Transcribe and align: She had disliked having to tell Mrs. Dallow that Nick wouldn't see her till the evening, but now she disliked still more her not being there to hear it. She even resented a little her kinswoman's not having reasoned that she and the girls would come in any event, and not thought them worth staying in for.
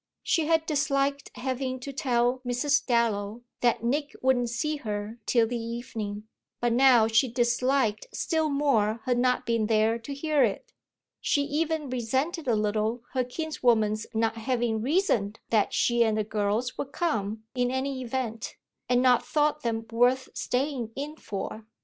She 0.23 0.47
had 0.47 0.65
disliked 0.65 1.29
having 1.35 1.79
to 1.81 1.93
tell 1.93 2.39
Mrs. 2.43 2.83
Dallow 2.83 3.43
that 3.59 3.83
Nick 3.83 4.15
wouldn't 4.23 4.49
see 4.49 4.77
her 4.77 5.19
till 5.27 5.45
the 5.45 5.59
evening, 5.59 6.27
but 6.59 6.73
now 6.73 7.05
she 7.07 7.27
disliked 7.27 8.07
still 8.11 8.49
more 8.49 9.01
her 9.03 9.13
not 9.13 9.45
being 9.45 9.67
there 9.67 9.99
to 9.99 10.11
hear 10.11 10.43
it. 10.43 10.73
She 11.21 11.43
even 11.43 11.87
resented 11.91 12.47
a 12.47 12.55
little 12.55 13.03
her 13.13 13.23
kinswoman's 13.23 14.07
not 14.11 14.37
having 14.37 14.81
reasoned 14.81 15.39
that 15.51 15.71
she 15.71 16.03
and 16.03 16.17
the 16.17 16.23
girls 16.23 16.79
would 16.79 16.91
come 16.93 17.43
in 17.53 17.69
any 17.69 18.01
event, 18.01 18.55
and 18.89 19.03
not 19.03 19.23
thought 19.23 19.61
them 19.61 19.85
worth 19.91 20.29
staying 20.33 20.93
in 20.95 21.15
for. 21.15 21.67